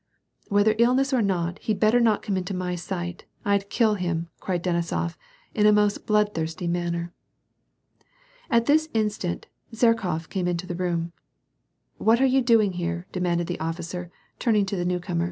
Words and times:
"Whether 0.47 0.73
illness 0.79 1.13
or 1.13 1.21
not, 1.21 1.59
he'd 1.59 1.79
better 1.79 1.99
not 1.99 2.23
come 2.23 2.35
into 2.35 2.55
my 2.55 2.73
sight, 2.73 3.25
I'd 3.45 3.69
kill 3.69 3.93
him," 3.93 4.29
cried 4.39 4.63
Denisof, 4.63 5.15
in 5.53 5.67
a 5.67 5.71
most 5.71 6.07
bloodthirsty 6.07 6.67
manner. 6.67 7.13
At 8.49 8.65
this 8.65 8.89
instant, 8.95 9.45
Zherkof 9.75 10.27
came 10.27 10.47
into 10.47 10.65
the 10.65 10.73
room." 10.73 11.13
What 11.99 12.19
are 12.19 12.25
you 12.25 12.41
doing 12.41 12.71
here?" 12.73 13.05
demanded 13.11 13.45
the 13.45 13.59
officer, 13.59 14.09
turn 14.39 14.55
mg 14.55 14.65
to 14.69 14.75
the 14.75 14.85
new 14.85 14.99
comer. 14.99 15.19